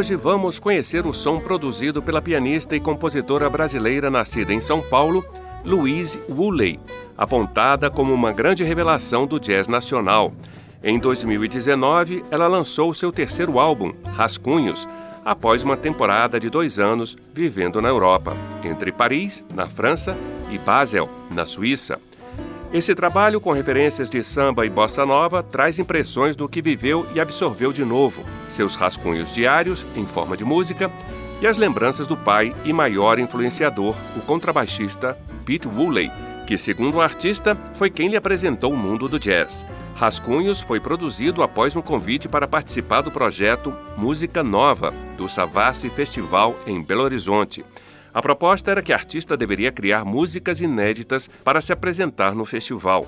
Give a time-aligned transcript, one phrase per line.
[0.00, 5.22] Hoje vamos conhecer o som produzido pela pianista e compositora brasileira nascida em São Paulo,
[5.62, 6.80] Louise Woolley,
[7.18, 10.32] apontada como uma grande revelação do jazz nacional.
[10.82, 14.88] Em 2019, ela lançou seu terceiro álbum, Rascunhos,
[15.22, 20.16] após uma temporada de dois anos vivendo na Europa, entre Paris, na França,
[20.50, 22.00] e Basel, na Suíça.
[22.72, 27.18] Esse trabalho, com referências de samba e bossa nova, traz impressões do que viveu e
[27.18, 30.88] absorveu de novo, seus rascunhos diários em forma de música
[31.40, 36.12] e as lembranças do pai e maior influenciador, o contrabaixista Pete Woolley,
[36.46, 39.66] que, segundo o artista, foi quem lhe apresentou o mundo do jazz.
[39.96, 46.56] Rascunhos foi produzido após um convite para participar do projeto Música Nova, do Savassi Festival
[46.66, 47.64] em Belo Horizonte.
[48.12, 53.06] A proposta era que a artista deveria criar músicas inéditas para se apresentar no festival.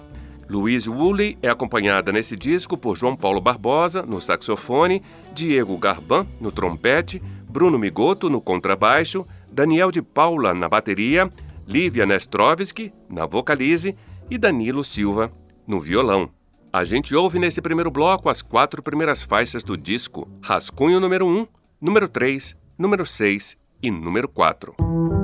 [0.49, 6.53] Louise Woolley é acompanhada nesse disco por João Paulo Barbosa, no saxofone, Diego Garban, no
[6.53, 11.31] trompete, Bruno Migoto, no contrabaixo, Daniel de Paula, na bateria,
[11.67, 13.97] Lívia Nestrovski, na vocalize
[14.31, 15.33] e Danilo Silva,
[15.67, 16.31] no violão.
[16.73, 21.47] A gente ouve nesse primeiro bloco as quatro primeiras faixas do disco: Rascunho número 1,
[21.81, 25.22] número 3, número 6 e número 4.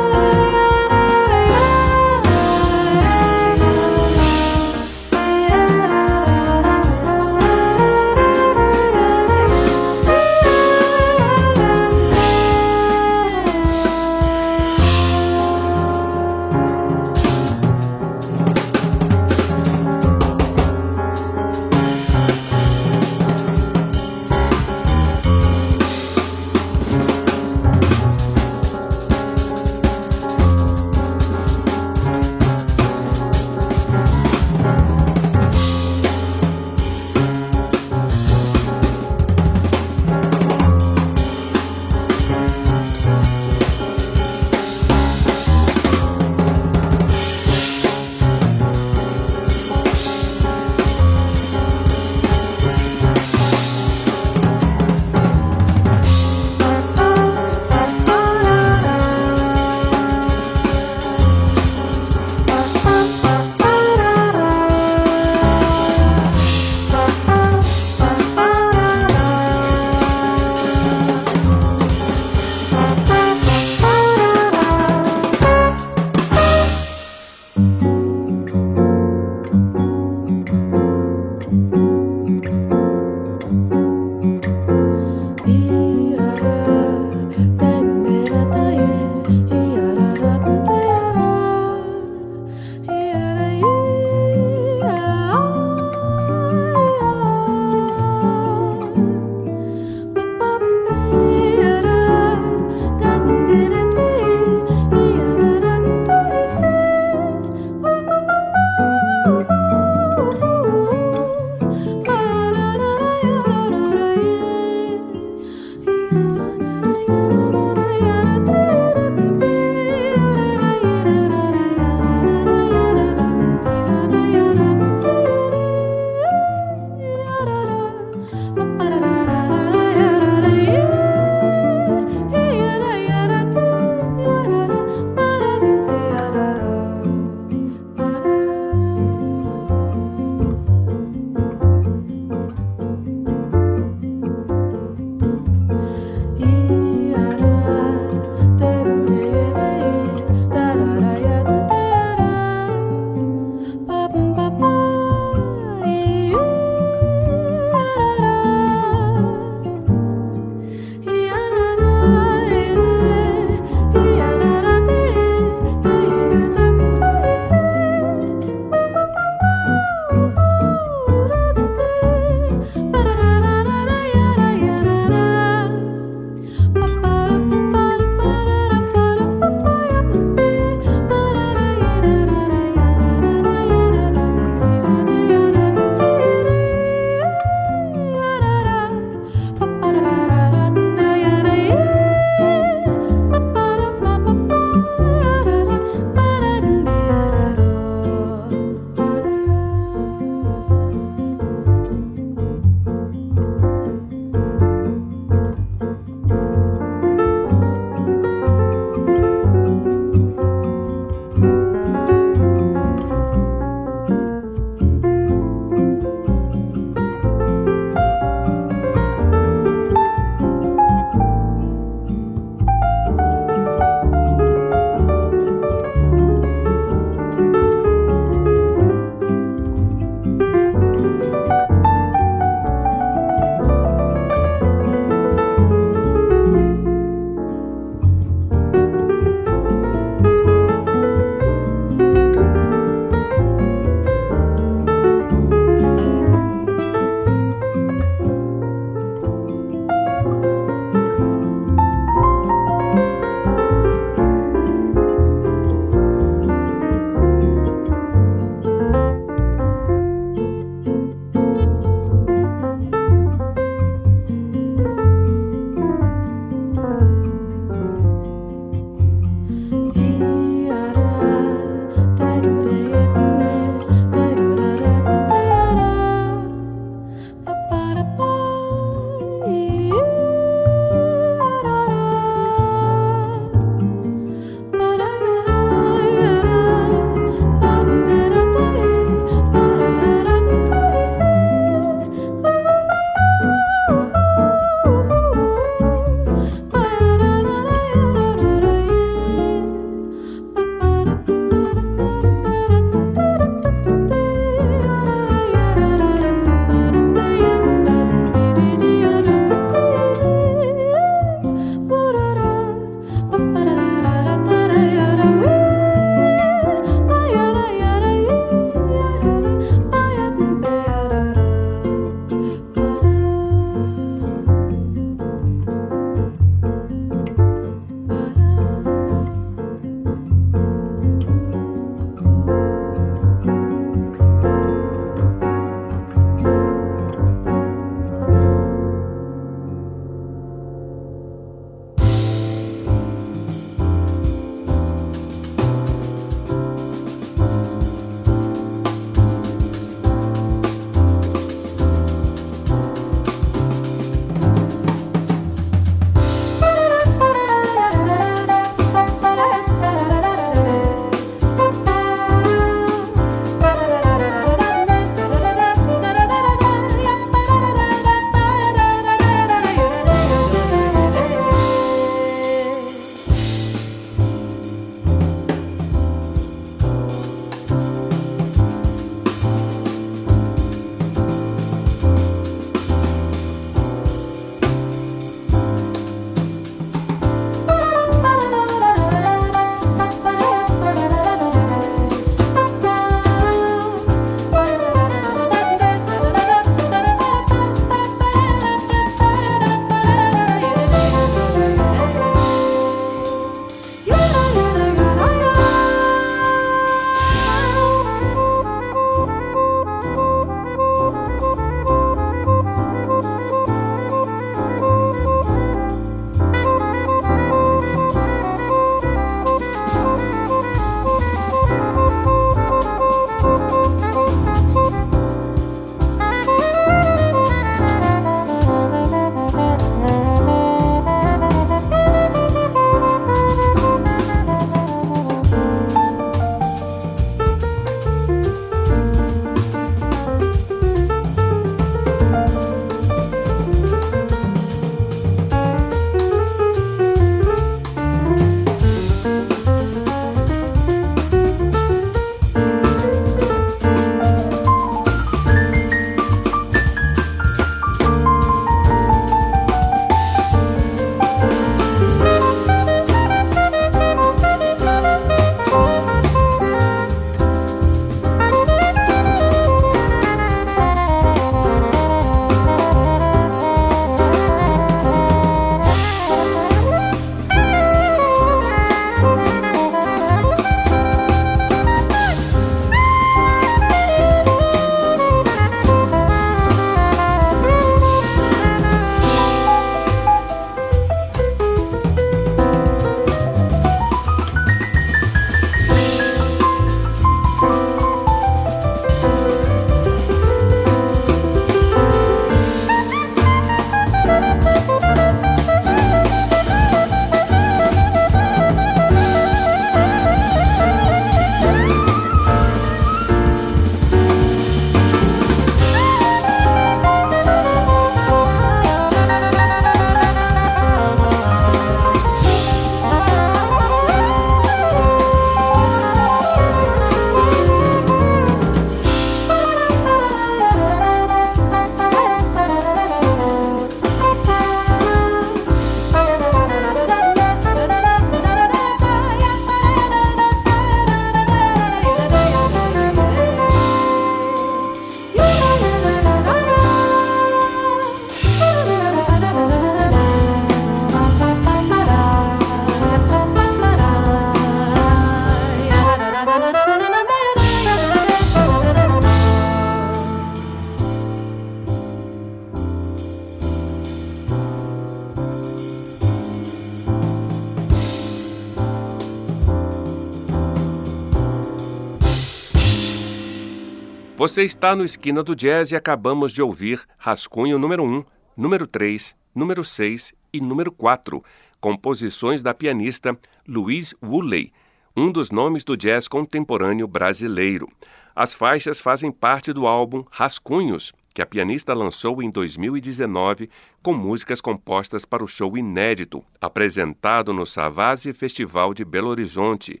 [574.38, 578.24] Você está no Esquina do Jazz e acabamos de ouvir Rascunho número 1,
[578.56, 581.42] número 3, número 6 e número 4,
[581.80, 584.72] composições da pianista Louise Woolley,
[585.16, 587.88] um dos nomes do jazz contemporâneo brasileiro.
[588.32, 593.68] As faixas fazem parte do álbum Rascunhos, que a pianista lançou em 2019
[594.04, 600.00] com músicas compostas para o show inédito, apresentado no Savassi Festival de Belo Horizonte.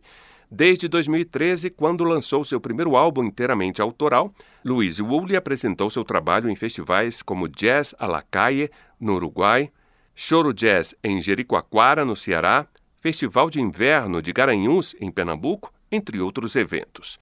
[0.50, 4.32] Desde 2013, quando lançou seu primeiro álbum inteiramente autoral,
[4.64, 9.70] Louise Woolley apresentou seu trabalho em festivais como Jazz à la Calle, no Uruguai,
[10.14, 12.66] Choro Jazz em Jericoacoara, no Ceará,
[12.98, 17.18] Festival de Inverno de Garanhuns, em Pernambuco, entre outros eventos.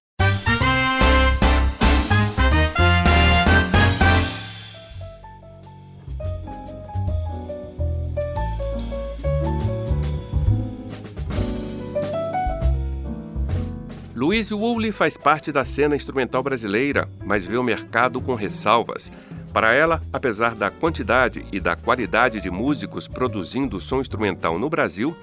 [14.17, 19.13] Louise Woolley faz parte da cena instrumental brasileira, mas vê o mercado com ressalvas.
[19.53, 25.15] Para ela, apesar da quantidade e da qualidade de músicos produzindo som instrumental no Brasil,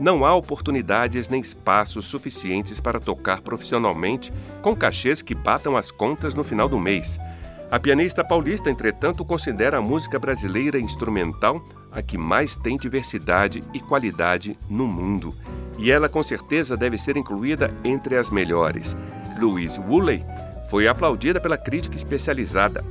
[0.00, 6.34] não há oportunidades nem espaços suficientes para tocar profissionalmente com cachês que batam as contas
[6.34, 7.20] no final do mês.
[7.70, 13.80] A pianista paulista, entretanto, considera a música brasileira instrumental a que mais tem diversidade e
[13.80, 15.34] qualidade no mundo
[15.80, 18.94] e ela com certeza deve ser incluída entre as melhores.
[19.38, 20.22] Louise Woolley
[20.68, 22.84] foi aplaudida pela crítica especializada.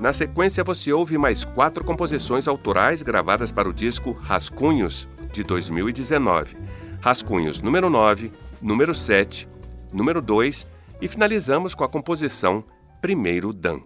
[0.00, 6.56] Na sequência, você ouve mais quatro composições autorais gravadas para o disco Rascunhos, de 2019.
[7.00, 9.48] Rascunhos número 9, número 7,
[9.92, 10.66] número 2
[11.00, 12.64] e finalizamos com a composição
[13.00, 13.80] Primeiro Dan.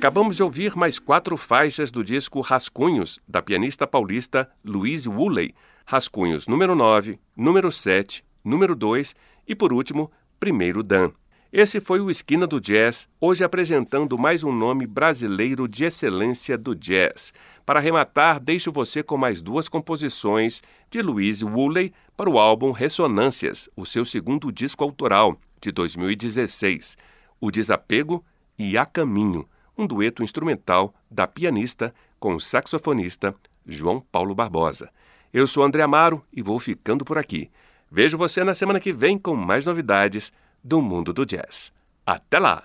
[0.00, 5.54] Acabamos de ouvir mais quatro faixas do disco Rascunhos, da pianista paulista Louise Woolley.
[5.84, 9.14] Rascunhos número 9, número 7, número 2
[9.46, 11.12] e, por último, Primeiro Dan.
[11.52, 16.74] Esse foi o Esquina do Jazz, hoje apresentando mais um nome brasileiro de excelência do
[16.74, 17.34] jazz.
[17.66, 23.68] Para arrematar, deixo você com mais duas composições de Louise Woolley para o álbum Ressonâncias,
[23.76, 26.96] o seu segundo disco autoral, de 2016,
[27.38, 28.24] O Desapego
[28.58, 29.46] e A Caminho,
[29.80, 33.34] um dueto instrumental da pianista com o saxofonista
[33.66, 34.90] João Paulo Barbosa.
[35.32, 37.50] Eu sou André Amaro e vou ficando por aqui.
[37.90, 41.72] Vejo você na semana que vem com mais novidades do mundo do jazz.
[42.06, 42.64] Até lá!